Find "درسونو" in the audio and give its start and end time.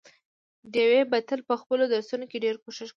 1.93-2.25